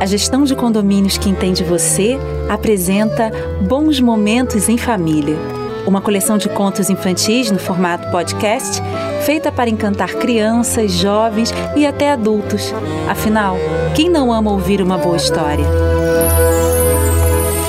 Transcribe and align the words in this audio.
A 0.00 0.06
gestão 0.06 0.44
de 0.44 0.56
condomínios 0.56 1.18
que 1.18 1.28
entende 1.28 1.62
você 1.62 2.18
apresenta 2.48 3.30
Bons 3.68 4.00
Momentos 4.00 4.66
em 4.66 4.78
Família, 4.78 5.36
uma 5.86 6.00
coleção 6.00 6.38
de 6.38 6.48
contos 6.48 6.88
infantis 6.88 7.50
no 7.50 7.58
formato 7.58 8.10
podcast, 8.10 8.80
feita 9.26 9.52
para 9.52 9.68
encantar 9.68 10.14
crianças, 10.14 10.92
jovens 10.92 11.52
e 11.76 11.86
até 11.86 12.12
adultos. 12.12 12.72
Afinal, 13.10 13.58
quem 13.94 14.08
não 14.08 14.32
ama 14.32 14.50
ouvir 14.50 14.80
uma 14.80 14.96
boa 14.96 15.18
história? 15.18 15.66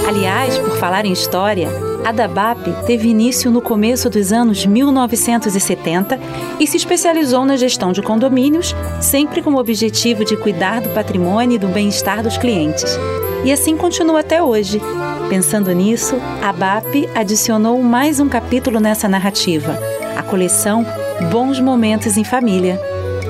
Aliás, 0.08 0.58
por 0.58 0.78
falar 0.78 1.06
em 1.06 1.12
história, 1.12 1.68
a 2.04 2.12
DABAP 2.12 2.86
teve 2.86 3.10
início 3.10 3.52
no 3.52 3.62
começo 3.62 4.10
dos 4.10 4.32
anos 4.32 4.66
1970 4.66 6.20
e 6.60 6.66
se 6.66 6.78
especializou 6.78 7.46
na 7.46 7.56
gestão 7.56 7.92
de 7.92 8.02
condomínios, 8.02 8.76
sempre 9.00 9.42
com 9.42 9.52
o 9.52 9.60
objetivo 9.60 10.26
de 10.26 10.36
cuidar 10.36 10.82
do 10.82 10.90
patrimônio 10.90 11.56
e 11.56 11.60
do 11.60 11.68
bem-estar 11.68 12.24
dos 12.24 12.38
clientes. 12.38 12.98
E 13.44 13.52
assim 13.52 13.78
continua 13.78 14.22
até 14.22 14.42
hoje. 14.42 14.82
Pensando 15.30 15.72
nisso, 15.72 16.16
a 16.42 16.52
BAP 16.52 17.08
adicionou 17.16 17.82
mais 17.82 18.20
um 18.20 18.28
capítulo 18.28 18.80
nessa 18.80 19.08
narrativa, 19.08 19.78
a 20.18 20.24
coleção 20.24 20.86
Bons 21.32 21.60
Momentos 21.60 22.18
em 22.18 22.24
Família. 22.24 22.80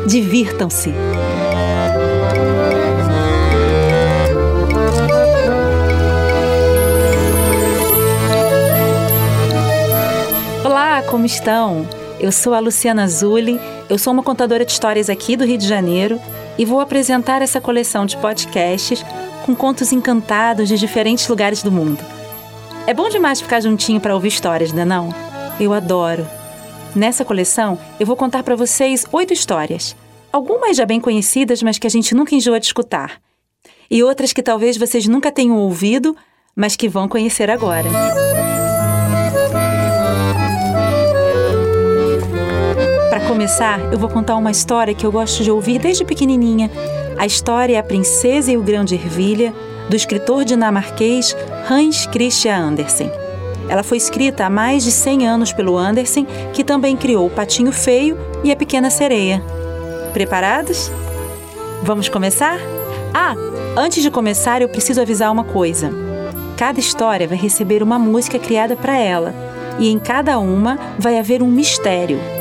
Divirtam-se! 0.08 1.11
Estão? 11.31 11.88
Eu 12.20 12.31
sou 12.31 12.53
a 12.53 12.59
Luciana 12.59 13.08
Zulli, 13.08 13.59
eu 13.90 13.98
sou 13.98 14.13
uma 14.13 14.21
contadora 14.21 14.63
de 14.63 14.71
histórias 14.71 15.09
aqui 15.09 15.35
do 15.35 15.45
Rio 15.45 15.57
de 15.57 15.67
Janeiro 15.67 16.20
e 16.57 16.65
vou 16.65 16.79
apresentar 16.79 17.41
essa 17.41 17.60
coleção 17.60 18.05
de 18.05 18.18
podcasts 18.18 19.04
com 19.46 19.55
contos 19.55 19.91
encantados 19.91 20.68
de 20.68 20.77
diferentes 20.77 21.27
lugares 21.27 21.63
do 21.63 21.71
mundo. 21.71 22.04
É 22.85 22.93
bom 22.93 23.10
demais 23.10 23.41
ficar 23.41 23.62
juntinho 23.62 23.99
para 23.99 24.13
ouvir 24.13 24.27
histórias, 24.27 24.71
não 24.71 24.82
é 24.82 24.85
não? 24.85 25.10
Eu 25.60 25.73
adoro. 25.73 26.27
Nessa 26.96 27.23
coleção, 27.23 27.79
eu 27.99 28.05
vou 28.05 28.16
contar 28.16 28.43
para 28.43 28.55
vocês 28.55 29.05
oito 29.12 29.34
histórias. 29.34 29.95
Algumas 30.32 30.77
já 30.77 30.85
bem 30.85 30.99
conhecidas, 30.99 31.63
mas 31.63 31.77
que 31.77 31.88
a 31.88 31.90
gente 31.90 32.13
nunca 32.13 32.35
enjoa 32.35 32.60
de 32.60 32.68
escutar. 32.68 33.20
E 33.90 34.04
outras 34.04 34.32
que 34.32 34.43
talvez 34.43 34.77
vocês 34.77 35.07
nunca 35.07 35.32
tenham 35.32 35.57
ouvido, 35.57 36.16
mas 36.55 36.76
que 36.76 36.88
vão 36.88 37.07
conhecer 37.07 37.49
agora. 37.49 37.90
Começar, 43.20 43.79
eu 43.91 43.99
vou 43.99 44.09
contar 44.09 44.37
uma 44.37 44.51
história 44.51 44.93
que 44.93 45.05
eu 45.05 45.12
gosto 45.12 45.43
de 45.43 45.51
ouvir 45.51 45.79
desde 45.79 46.05
pequenininha. 46.05 46.71
A 47.17 47.26
história 47.26 47.76
é 47.76 47.79
A 47.79 47.84
Princesa 47.84 48.51
e 48.51 48.57
o 48.57 48.63
Grão 48.63 48.85
de 48.85 48.95
Ervilha, 48.95 49.54
do 49.90 49.95
escritor 49.95 50.45
dinamarquês 50.45 51.35
Hans 51.70 52.05
Christian 52.05 52.55
Andersen. 52.55 53.12
Ela 53.67 53.84
foi 53.84 53.98
escrita 53.98 54.45
há 54.45 54.49
mais 54.49 54.84
de 54.84 54.91
100 54.91 55.27
anos 55.27 55.51
pelo 55.51 55.77
Andersen, 55.77 56.26
que 56.54 56.63
também 56.63 56.95
criou 56.95 57.27
O 57.27 57.29
Patinho 57.29 57.71
Feio 57.71 58.17
e 58.43 58.51
A 58.51 58.55
Pequena 58.55 58.89
Sereia. 58.89 59.43
Preparados? 60.13 60.91
Vamos 61.84 62.07
começar? 62.07 62.59
Ah, 63.13 63.35
antes 63.76 64.01
de 64.01 64.09
começar, 64.09 64.62
eu 64.62 64.69
preciso 64.69 65.01
avisar 65.01 65.31
uma 65.31 65.44
coisa. 65.44 65.91
Cada 66.56 66.79
história 66.79 67.28
vai 67.28 67.38
receber 67.38 67.84
uma 67.84 68.00
música 68.00 68.39
criada 68.39 68.75
para 68.75 68.97
ela, 68.97 69.34
e 69.79 69.89
em 69.89 70.00
cada 70.00 70.39
uma 70.39 70.79
vai 70.97 71.17
haver 71.17 71.41
um 71.41 71.47
mistério. 71.47 72.41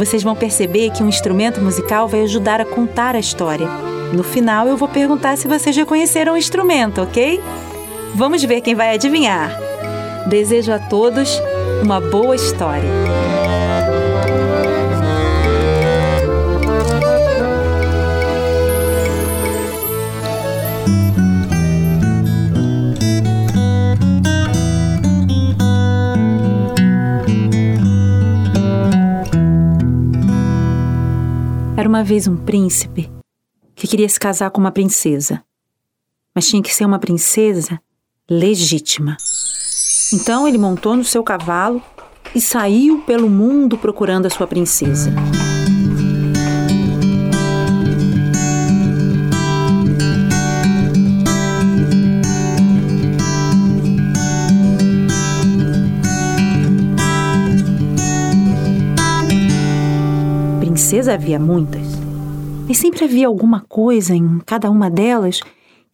Vocês 0.00 0.22
vão 0.22 0.34
perceber 0.34 0.88
que 0.92 1.02
um 1.02 1.10
instrumento 1.10 1.60
musical 1.60 2.08
vai 2.08 2.22
ajudar 2.22 2.58
a 2.58 2.64
contar 2.64 3.14
a 3.14 3.18
história. 3.18 3.66
No 4.14 4.22
final, 4.22 4.66
eu 4.66 4.74
vou 4.74 4.88
perguntar 4.88 5.36
se 5.36 5.46
vocês 5.46 5.76
já 5.76 5.84
conheceram 5.84 6.32
o 6.32 6.38
instrumento, 6.38 7.02
ok? 7.02 7.38
Vamos 8.14 8.42
ver 8.42 8.62
quem 8.62 8.74
vai 8.74 8.94
adivinhar. 8.94 9.54
Desejo 10.26 10.72
a 10.72 10.78
todos 10.78 11.38
uma 11.82 12.00
boa 12.00 12.34
história. 12.34 12.88
Era 31.80 31.88
uma 31.88 32.04
vez 32.04 32.28
um 32.28 32.36
príncipe 32.36 33.10
que 33.74 33.86
queria 33.86 34.06
se 34.06 34.20
casar 34.20 34.50
com 34.50 34.60
uma 34.60 34.70
princesa, 34.70 35.42
mas 36.34 36.46
tinha 36.46 36.62
que 36.62 36.74
ser 36.74 36.84
uma 36.84 36.98
princesa 36.98 37.80
legítima. 38.30 39.16
Então 40.12 40.46
ele 40.46 40.58
montou 40.58 40.94
no 40.94 41.02
seu 41.02 41.24
cavalo 41.24 41.82
e 42.34 42.40
saiu 42.40 43.00
pelo 43.06 43.30
mundo 43.30 43.78
procurando 43.78 44.26
a 44.26 44.30
sua 44.30 44.46
princesa. 44.46 45.10
Princesa 61.00 61.14
havia 61.14 61.38
muitas, 61.38 61.86
e 62.68 62.74
sempre 62.74 63.06
havia 63.06 63.26
alguma 63.26 63.60
coisa 63.62 64.14
em 64.14 64.38
cada 64.40 64.70
uma 64.70 64.90
delas 64.90 65.40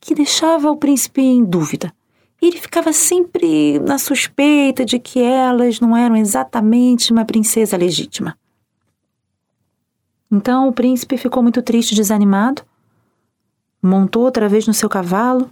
que 0.01 0.17
deixava 0.17 0.69
o 0.69 0.77
príncipe 0.77 1.21
em 1.23 1.45
dúvida. 1.45 1.93
Ele 2.43 2.59
ficava 2.59 2.93
sempre 2.93 3.79
na 3.79 3.99
suspeita 3.99 4.85
de 4.85 4.99
que 4.99 5.23
elas 5.23 5.79
não 5.79 5.97
eram 5.97 6.17
exatamente 6.17 7.13
uma 7.13 7.25
princesa 7.25 7.77
legítima. 7.77 8.37
Então 10.29 10.67
o 10.67 10.73
príncipe 10.73 11.17
ficou 11.17 11.41
muito 11.41 11.63
triste 11.63 11.93
e 11.93 11.95
desanimado, 11.95 12.63
montou 13.81 14.25
outra 14.25 14.49
vez 14.49 14.67
no 14.67 14.75
seu 14.75 14.89
cavalo 14.89 15.49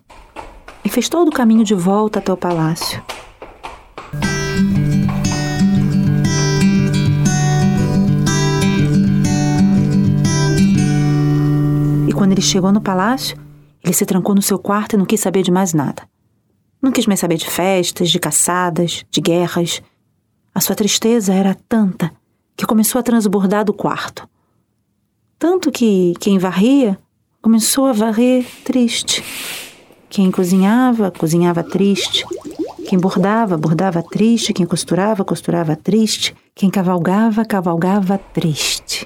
e 0.85 0.89
fez 0.89 1.09
todo 1.09 1.29
o 1.29 1.33
caminho 1.33 1.63
de 1.63 1.75
volta 1.75 2.19
até 2.19 2.33
o 2.33 2.37
palácio. 2.37 3.01
Quando 12.25 12.33
ele 12.33 12.41
chegou 12.41 12.73
no 12.73 12.81
palácio, 12.81 13.37
ele 13.85 13.93
se 13.93 14.07
trancou 14.07 14.35
no 14.35 14.41
seu 14.41 14.59
quarto 14.59 14.95
e 14.95 14.97
não 14.97 15.05
quis 15.05 15.21
saber 15.21 15.43
de 15.43 15.51
mais 15.51 15.75
nada. 15.75 16.09
Não 16.81 16.91
quis 16.91 17.07
mais 17.07 17.21
saber 17.21 17.37
de 17.37 17.45
festas, 17.45 18.09
de 18.09 18.19
caçadas, 18.19 19.05
de 19.11 19.21
guerras. 19.21 19.83
A 20.55 20.59
sua 20.59 20.75
tristeza 20.75 21.35
era 21.35 21.55
tanta 21.69 22.11
que 22.57 22.65
começou 22.65 22.99
a 22.99 23.03
transbordar 23.03 23.63
do 23.63 23.75
quarto. 23.75 24.27
Tanto 25.39 25.71
que 25.71 26.15
quem 26.19 26.39
varria 26.39 26.99
começou 27.43 27.85
a 27.85 27.93
varrer 27.93 28.47
triste. 28.65 29.23
Quem 30.09 30.31
cozinhava, 30.31 31.11
cozinhava 31.11 31.63
triste. 31.63 32.25
Quem 32.89 32.99
bordava, 32.99 33.59
bordava 33.59 34.03
triste. 34.03 34.55
Quem 34.55 34.65
costurava, 34.65 35.27
costurava 35.27 35.77
triste. 35.77 36.35
Quem 36.55 36.71
cavalgava, 36.71 37.45
cavalgava 37.45 38.17
triste. 38.17 39.05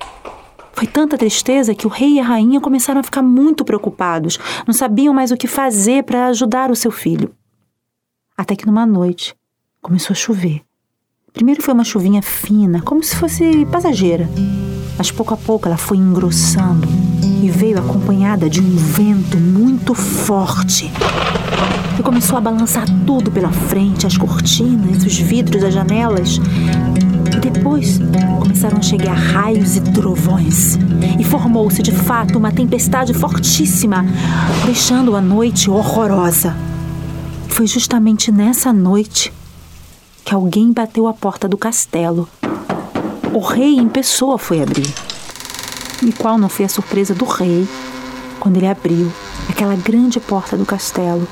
Foi 0.79 0.87
tanta 0.87 1.19
tristeza 1.19 1.75
que 1.75 1.89
o 1.89 1.91
rei 1.91 2.13
e 2.13 2.21
a 2.21 2.23
rainha 2.23 2.61
começaram 2.61 3.01
a 3.01 3.03
ficar 3.03 3.21
muito 3.21 3.65
preocupados, 3.65 4.39
não 4.65 4.73
sabiam 4.73 5.13
mais 5.13 5.33
o 5.33 5.37
que 5.37 5.49
fazer 5.49 6.05
para 6.05 6.29
ajudar 6.29 6.71
o 6.71 6.77
seu 6.77 6.93
filho. 6.93 7.35
Até 8.37 8.55
que 8.55 8.65
numa 8.65 8.87
noite 8.87 9.35
começou 9.83 10.15
a 10.15 10.17
chover. 10.17 10.63
Primeiro 11.33 11.61
foi 11.65 11.75
uma 11.75 11.83
chuvinha 11.83 12.23
fina, 12.23 12.81
como 12.81 13.03
se 13.03 13.17
fosse 13.17 13.67
passageira, 13.67 14.29
mas 14.97 15.11
pouco 15.11 15.35
a 15.35 15.37
pouco 15.37 15.67
ela 15.67 15.77
foi 15.77 15.97
engrossando 15.97 16.87
e 17.43 17.51
veio 17.51 17.81
acompanhada 17.81 18.49
de 18.49 18.61
um 18.61 18.77
vento 18.77 19.37
muito 19.37 19.97
forte. 19.97 20.93
E 21.99 22.03
começou 22.05 22.39
a 22.39 22.41
balançar 22.41 22.85
tudo 23.05 23.33
pela 23.33 23.51
frente, 23.51 24.07
as 24.07 24.17
cortinas, 24.17 25.05
os 25.05 25.19
vidros 25.19 25.61
das 25.61 25.75
janelas. 25.75 26.39
Depois 27.51 27.99
começaram 28.39 28.77
a 28.77 28.83
chegar 28.83 29.15
raios 29.15 29.75
e 29.77 29.81
trovões. 29.81 30.77
E 31.19 31.25
formou-se 31.25 31.81
de 31.83 31.93
fato 31.93 32.37
uma 32.37 32.53
tempestade 32.53 33.15
fortíssima, 33.15 34.05
deixando 34.67 35.17
a 35.17 35.21
noite 35.21 35.71
horrorosa. 35.71 36.55
Foi 37.49 37.67
justamente 37.67 38.31
nessa 38.31 38.71
noite 38.71 39.33
que 40.23 40.35
alguém 40.35 40.73
bateu 40.73 41.07
a 41.07 41.15
porta 41.15 41.49
do 41.49 41.57
castelo. 41.57 42.29
O 43.33 43.39
rei 43.39 43.79
em 43.79 43.89
pessoa 43.89 44.37
foi 44.37 44.61
abrir. 44.63 44.93
E 46.03 46.13
qual 46.13 46.37
não 46.37 46.51
foi 46.51 46.67
a 46.67 46.69
surpresa 46.69 47.15
do 47.15 47.25
rei 47.25 47.67
quando 48.39 48.59
ele 48.59 48.67
abriu 48.67 49.11
aquela 49.49 49.75
grande 49.75 50.21
porta 50.21 50.55
do 50.55 50.67
castelo 50.67 51.27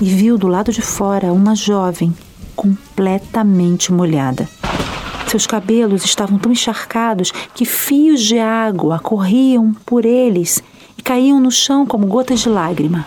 e 0.00 0.06
viu 0.06 0.38
do 0.38 0.48
lado 0.48 0.72
de 0.72 0.80
fora 0.80 1.34
uma 1.34 1.54
jovem 1.54 2.14
completamente 2.56 3.92
molhada. 3.92 4.48
Seus 5.30 5.46
cabelos 5.46 6.04
estavam 6.04 6.40
tão 6.40 6.50
encharcados 6.50 7.30
que 7.54 7.64
fios 7.64 8.20
de 8.20 8.40
água 8.40 8.98
corriam 8.98 9.72
por 9.86 10.04
eles 10.04 10.60
e 10.98 11.02
caíam 11.02 11.38
no 11.38 11.52
chão 11.52 11.86
como 11.86 12.04
gotas 12.08 12.40
de 12.40 12.48
lágrima. 12.48 13.06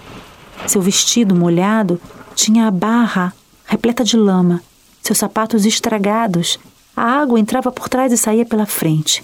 Seu 0.66 0.82
vestido 0.82 1.36
molhado 1.36 2.00
tinha 2.34 2.66
a 2.66 2.72
barra 2.72 3.34
repleta 3.66 4.06
de 4.06 4.16
lama, 4.16 4.64
seus 5.02 5.18
sapatos 5.18 5.66
estragados. 5.66 6.58
A 6.96 7.04
água 7.04 7.42
entrava 7.42 7.74
por 7.74 7.90
trás 7.90 8.14
e 8.14 8.18
saía 8.18 8.46
pela 8.46 8.66
frente. 8.66 9.22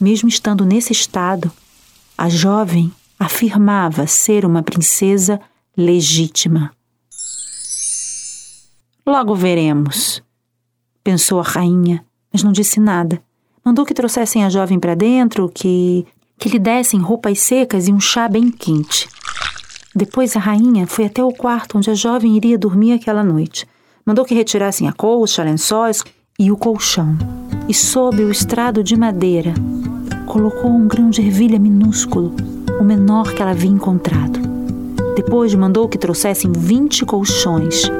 Mesmo 0.00 0.28
estando 0.28 0.64
nesse 0.64 0.92
estado, 0.92 1.52
a 2.16 2.28
jovem 2.28 2.92
afirmava 3.16 4.08
ser 4.08 4.44
uma 4.44 4.64
princesa 4.64 5.40
legítima. 5.76 6.72
Logo 9.06 9.36
veremos, 9.36 10.20
pensou 11.04 11.38
a 11.38 11.44
rainha, 11.44 12.04
mas 12.38 12.44
não 12.44 12.52
disse 12.52 12.78
nada. 12.78 13.20
Mandou 13.64 13.84
que 13.84 13.92
trouxessem 13.92 14.44
a 14.44 14.48
jovem 14.48 14.78
para 14.78 14.94
dentro, 14.94 15.50
que 15.52 16.06
que 16.38 16.48
lhe 16.48 16.58
dessem 16.60 17.00
roupas 17.00 17.40
secas 17.40 17.88
e 17.88 17.92
um 17.92 17.98
chá 17.98 18.28
bem 18.28 18.48
quente. 18.48 19.08
Depois 19.92 20.36
a 20.36 20.38
rainha 20.38 20.86
foi 20.86 21.06
até 21.06 21.20
o 21.20 21.32
quarto 21.32 21.76
onde 21.76 21.90
a 21.90 21.94
jovem 21.94 22.36
iria 22.36 22.56
dormir 22.56 22.92
aquela 22.92 23.24
noite. 23.24 23.66
Mandou 24.06 24.24
que 24.24 24.36
retirassem 24.36 24.86
a 24.86 24.92
colcha, 24.92 25.42
lençóis 25.42 26.04
e 26.38 26.52
o 26.52 26.56
colchão. 26.56 27.18
E 27.68 27.74
sobre 27.74 28.22
o 28.22 28.30
estrado 28.30 28.84
de 28.84 28.96
madeira 28.96 29.52
colocou 30.24 30.70
um 30.70 30.86
grão 30.86 31.10
de 31.10 31.20
ervilha 31.20 31.58
minúsculo, 31.58 32.36
o 32.78 32.84
menor 32.84 33.34
que 33.34 33.42
ela 33.42 33.50
havia 33.50 33.68
encontrado. 33.68 34.38
Depois 35.16 35.52
mandou 35.56 35.88
que 35.88 35.98
trouxessem 35.98 36.52
vinte 36.52 37.04
colchões, 37.04 37.90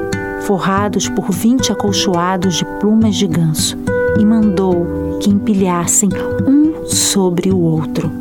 forrados 0.43 1.09
por 1.09 1.29
vinte 1.29 1.73
acolchoados 1.73 2.55
de 2.55 2.65
plumas 2.79 3.17
de 3.17 3.27
ganso, 3.27 3.77
e 4.19 4.25
mandou 4.25 5.17
que 5.21 5.29
empilhassem 5.29 6.09
um 6.45 6.85
sobre 6.85 7.51
o 7.51 7.57
outro. 7.57 8.11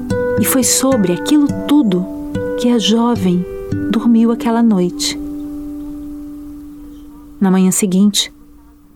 E 0.41 0.45
foi 0.45 0.63
sobre 0.63 1.13
aquilo 1.13 1.49
tudo 1.67 2.07
que 2.61 2.69
a 2.69 2.79
jovem 2.79 3.45
dormiu 3.91 4.31
aquela 4.31 4.63
noite. 4.63 5.19
Na 7.41 7.51
manhã 7.51 7.71
seguinte, 7.71 8.33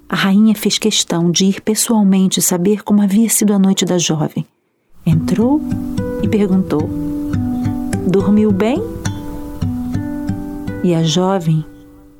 a 0.09 0.15
rainha 0.15 0.55
fez 0.55 0.79
questão 0.79 1.31
de 1.31 1.47
ir 1.47 1.61
pessoalmente 1.61 2.41
saber 2.41 2.83
como 2.83 3.03
havia 3.03 3.29
sido 3.29 3.53
a 3.53 3.59
noite 3.59 3.85
da 3.85 3.99
jovem. 3.99 4.47
Entrou 5.05 5.61
e 6.23 6.29
perguntou: 6.29 6.89
Dormiu 8.07 8.53
bem? 8.53 8.79
E 10.85 10.95
a 10.95 11.03
jovem 11.03 11.65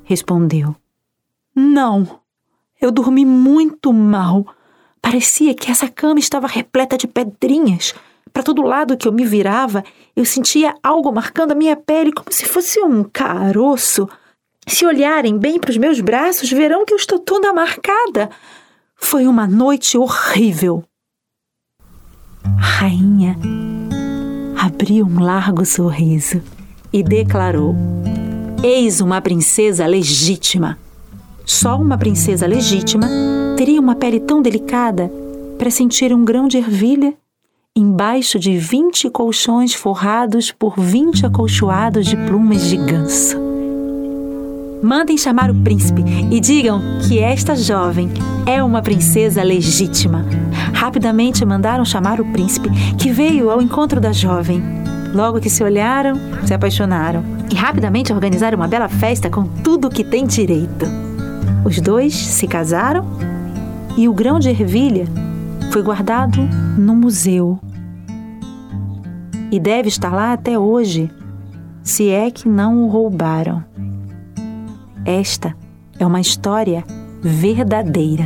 respondeu: 0.03 0.75
Não, 1.55 2.07
eu 2.81 2.91
dormi 2.91 3.25
muito 3.25 3.93
mal. 3.93 4.45
Parecia 5.03 5.53
que 5.53 5.69
essa 5.69 5.89
cama 5.89 6.17
estava 6.17 6.47
repleta 6.47 6.97
de 6.97 7.07
pedrinhas. 7.07 7.93
Para 8.31 8.41
todo 8.41 8.61
lado 8.61 8.95
que 8.95 9.05
eu 9.05 9.11
me 9.11 9.25
virava, 9.25 9.83
eu 10.15 10.23
sentia 10.23 10.73
algo 10.81 11.11
marcando 11.11 11.51
a 11.51 11.55
minha 11.55 11.75
pele 11.75 12.13
como 12.13 12.31
se 12.31 12.45
fosse 12.45 12.79
um 12.79 13.03
caroço. 13.03 14.07
Se 14.65 14.85
olharem 14.85 15.37
bem 15.37 15.59
para 15.59 15.71
os 15.71 15.77
meus 15.77 15.99
braços, 15.99 16.49
verão 16.49 16.85
que 16.85 16.93
eu 16.93 16.97
estou 16.97 17.19
toda 17.19 17.51
marcada. 17.51 18.29
Foi 18.95 19.27
uma 19.27 19.45
noite 19.45 19.97
horrível. 19.97 20.85
A 22.45 22.61
rainha 22.61 23.37
abriu 24.57 25.05
um 25.05 25.19
largo 25.19 25.65
sorriso 25.65 26.41
e 26.93 27.03
declarou: 27.03 27.75
Eis 28.63 29.01
uma 29.01 29.19
princesa 29.21 29.85
legítima. 29.85 30.79
Só 31.45 31.75
uma 31.75 31.97
princesa 31.97 32.47
legítima 32.47 33.07
teria 33.55 33.79
uma 33.79 33.95
pele 33.95 34.19
tão 34.19 34.41
delicada 34.41 35.11
para 35.57 35.69
sentir 35.69 36.13
um 36.13 36.25
grão 36.25 36.47
de 36.47 36.57
ervilha 36.57 37.13
embaixo 37.75 38.37
de 38.37 38.55
vinte 38.57 39.09
colchões 39.09 39.73
forrados 39.73 40.51
por 40.51 40.79
vinte 40.79 41.25
acolchoados 41.25 42.05
de 42.05 42.15
plumas 42.15 42.65
de 42.65 42.77
ganso. 42.77 43.37
Mandem 44.83 45.17
chamar 45.17 45.49
o 45.49 45.55
príncipe 45.55 46.03
e 46.29 46.39
digam 46.39 46.81
que 47.07 47.17
esta 47.17 47.55
jovem 47.55 48.09
é 48.45 48.61
uma 48.61 48.81
princesa 48.81 49.41
legítima. 49.41 50.25
Rapidamente 50.73 51.45
mandaram 51.45 51.85
chamar 51.85 52.19
o 52.19 52.25
príncipe, 52.25 52.69
que 52.97 53.09
veio 53.09 53.49
ao 53.49 53.61
encontro 53.61 54.01
da 54.01 54.11
jovem. 54.11 54.61
Logo 55.13 55.39
que 55.39 55.49
se 55.49 55.63
olharam, 55.63 56.15
se 56.45 56.53
apaixonaram 56.53 57.23
e 57.51 57.55
rapidamente 57.55 58.11
organizaram 58.11 58.57
uma 58.57 58.67
bela 58.67 58.89
festa 58.89 59.29
com 59.29 59.45
tudo 59.45 59.87
o 59.87 59.91
que 59.91 60.03
tem 60.03 60.25
direito. 60.27 60.85
Os 61.65 61.79
dois 61.79 62.13
se 62.13 62.45
casaram 62.45 63.05
e 63.97 64.09
o 64.09 64.13
grão 64.13 64.39
de 64.39 64.49
ervilha 64.49 65.05
foi 65.71 65.81
guardado 65.81 66.41
no 66.77 66.95
museu. 66.95 67.59
E 69.51 69.59
deve 69.59 69.87
estar 69.87 70.11
lá 70.11 70.33
até 70.33 70.57
hoje, 70.57 71.11
se 71.83 72.09
é 72.09 72.31
que 72.31 72.49
não 72.49 72.83
o 72.83 72.89
roubaram. 72.89 73.63
Esta 75.05 75.55
é 75.99 76.05
uma 76.05 76.21
história 76.21 76.83
verdadeira. 77.21 78.25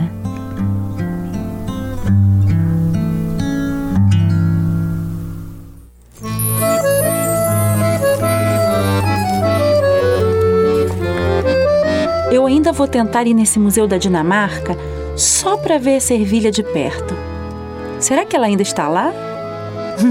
Eu 12.31 12.45
ainda 12.45 12.71
vou 12.71 12.87
tentar 12.87 13.25
ir 13.25 13.33
nesse 13.33 13.57
museu 13.59 13.87
da 13.87 13.97
Dinamarca 13.97 14.77
só 15.17 15.57
para 15.57 15.79
ver 15.79 15.97
essa 15.97 16.13
ervilha 16.13 16.51
de 16.51 16.63
perto. 16.63 17.15
Será 17.99 18.23
que 18.23 18.35
ela 18.35 18.45
ainda 18.45 18.61
está 18.61 18.87
lá? 18.87 19.11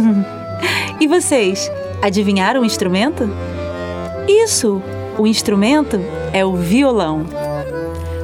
e 1.00 1.06
vocês, 1.06 1.70
adivinharam 2.02 2.62
o 2.62 2.64
instrumento? 2.64 3.30
Isso! 4.28 4.82
O 5.18 5.26
instrumento 5.26 5.98
é 6.32 6.44
o 6.44 6.56
violão. 6.56 7.24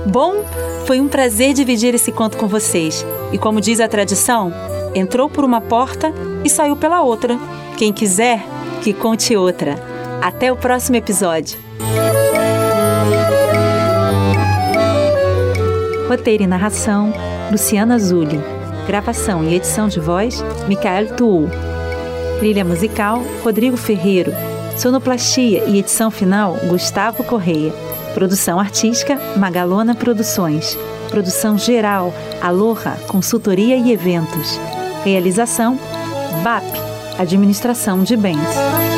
Bom, 0.07 0.45
foi 0.85 1.01
um 1.01 1.09
prazer 1.09 1.55
dividir 1.55 1.95
esse 1.95 2.13
conto 2.13 2.37
com 2.37 2.47
vocês. 2.47 3.07
E 3.33 3.39
como 3.39 3.61
diz 3.61 3.81
a 3.81 3.89
tradição, 3.89 4.53
entrou 4.95 5.31
por 5.31 5.45
uma 5.45 5.61
porta 5.61 6.13
e 6.45 6.51
saiu 6.51 6.77
pela 6.77 7.01
outra. 7.01 7.39
Quem 7.79 7.93
quiser, 7.93 8.45
que 8.83 8.93
conte 8.93 9.35
outra. 9.37 9.77
Até 10.21 10.53
o 10.53 10.57
próximo 10.57 10.97
episódio. 10.97 11.59
Roteiro 16.13 16.43
e 16.43 16.47
narração: 16.47 17.11
Luciana 17.51 17.99
Zulli. 17.99 18.39
Gravação 18.87 19.43
e 19.45 19.55
edição 19.55 19.89
de 19.89 19.99
voz: 19.99 20.45
Micael 20.69 21.17
Tuul. 21.17 21.49
Trilha 22.39 22.67
musical: 22.67 23.23
Rodrigo 23.43 23.79
Ferreiro. 23.79 24.31
Sonoplastia 24.77 25.65
e 25.65 25.79
edição 25.79 26.11
final: 26.11 26.59
Gustavo 26.69 27.25
Correia. 27.25 27.73
Produção 28.13 28.61
artística: 28.61 29.19
Magalona 29.39 29.95
Produções. 29.95 30.77
Produção 31.09 31.57
geral: 31.57 32.13
Aloha 32.43 32.99
Consultoria 33.09 33.79
e 33.79 33.91
Eventos. 33.91 34.61
Realização: 35.03 35.79
BAP 36.43 36.63
Administração 37.19 38.03
de 38.03 38.19
Bens. 38.19 38.92